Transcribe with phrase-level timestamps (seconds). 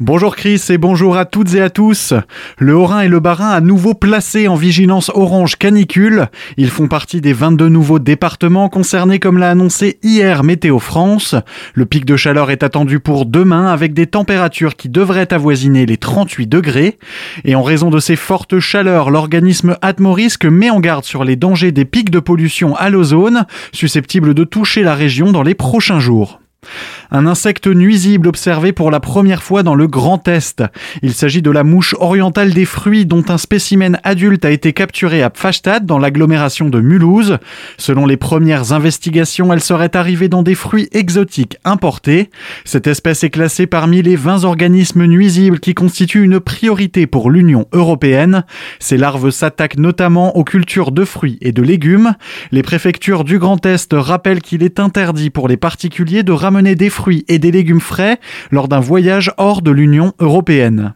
[0.00, 2.14] Bonjour Chris et bonjour à toutes et à tous.
[2.56, 6.28] Le Haut-Rhin et le Bas-Rhin à nouveau placés en vigilance orange canicule.
[6.56, 11.34] Ils font partie des 22 nouveaux départements concernés comme l'a annoncé hier Météo France.
[11.74, 15.96] Le pic de chaleur est attendu pour demain avec des températures qui devraient avoisiner les
[15.96, 16.96] 38 degrés.
[17.44, 21.72] Et en raison de ces fortes chaleurs, l'organisme Atmorisque met en garde sur les dangers
[21.72, 26.38] des pics de pollution à l'ozone susceptibles de toucher la région dans les prochains jours.
[27.10, 30.62] Un insecte nuisible observé pour la première fois dans le Grand Est.
[31.02, 35.22] Il s'agit de la mouche orientale des fruits dont un spécimen adulte a été capturé
[35.22, 37.38] à Pfastad dans l'agglomération de Mulhouse.
[37.78, 42.30] Selon les premières investigations, elle serait arrivée dans des fruits exotiques importés.
[42.64, 47.66] Cette espèce est classée parmi les 20 organismes nuisibles qui constituent une priorité pour l'Union
[47.72, 48.44] européenne.
[48.80, 52.14] Ces larves s'attaquent notamment aux cultures de fruits et de légumes.
[52.52, 56.90] Les préfectures du Grand Est rappellent qu'il est interdit pour les particuliers de ramener des
[56.90, 58.18] fruits et des légumes frais
[58.50, 60.94] lors d'un voyage hors de l'Union européenne.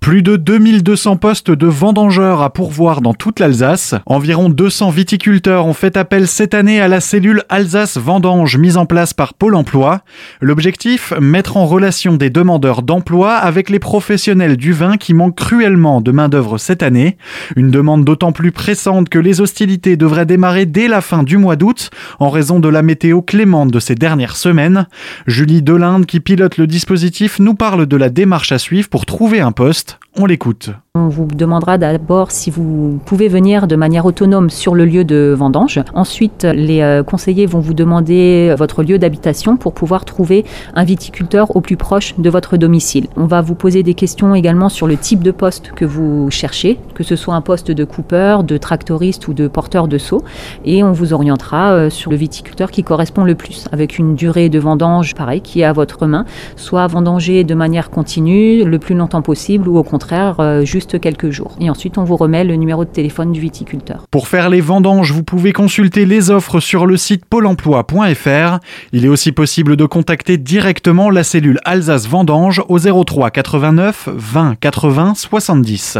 [0.00, 3.94] Plus de 2200 postes de vendangeurs à pourvoir dans toute l'Alsace.
[4.06, 8.86] Environ 200 viticulteurs ont fait appel cette année à la cellule Alsace Vendange mise en
[8.86, 10.00] place par Pôle emploi.
[10.40, 16.00] L'objectif, mettre en relation des demandeurs d'emploi avec les professionnels du vin qui manquent cruellement
[16.00, 17.18] de main-d'œuvre cette année.
[17.54, 21.56] Une demande d'autant plus pressante que les hostilités devraient démarrer dès la fin du mois
[21.56, 24.88] d'août en raison de la météo clémente de ces dernières semaines.
[25.26, 29.40] Julie Delinde, qui pilote le dispositif, nous parle de la démarche à suivre pour trouver
[29.40, 29.89] un poste.
[29.92, 30.09] podcast.
[30.16, 30.70] On l'écoute.
[30.96, 35.32] On vous demandera d'abord si vous pouvez venir de manière autonome sur le lieu de
[35.38, 35.80] vendange.
[35.94, 40.44] Ensuite, les euh, conseillers vont vous demander votre lieu d'habitation pour pouvoir trouver
[40.74, 43.06] un viticulteur au plus proche de votre domicile.
[43.16, 46.80] On va vous poser des questions également sur le type de poste que vous cherchez,
[46.94, 50.24] que ce soit un poste de coupeur, de tractoriste ou de porteur de seau.
[50.64, 54.48] Et on vous orientera euh, sur le viticulteur qui correspond le plus, avec une durée
[54.48, 56.24] de vendange pareil qui est à votre main,
[56.56, 59.99] soit vendanger de manière continue le plus longtemps possible ou au contraire
[60.40, 61.56] euh, juste quelques jours.
[61.60, 64.06] Et ensuite, on vous remet le numéro de téléphone du viticulteur.
[64.10, 68.58] Pour faire les vendanges, vous pouvez consulter les offres sur le site pôle emploi.fr.
[68.92, 74.54] Il est aussi possible de contacter directement la cellule Alsace Vendange au 03 89 20
[74.60, 75.98] 80 70.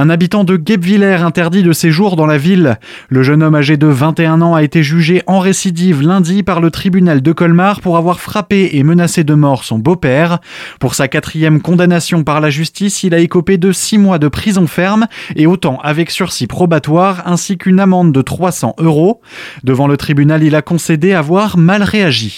[0.00, 2.78] Un habitant de Guebwiller interdit de séjour dans la ville.
[3.08, 6.70] Le jeune homme âgé de 21 ans a été jugé en récidive lundi par le
[6.70, 10.38] tribunal de Colmar pour avoir frappé et menacé de mort son beau-père.
[10.78, 14.68] Pour sa quatrième condamnation par la justice, il a écopé de six mois de prison
[14.68, 19.20] ferme et autant avec sursis probatoire ainsi qu'une amende de 300 euros.
[19.64, 22.36] Devant le tribunal, il a concédé avoir mal réagi.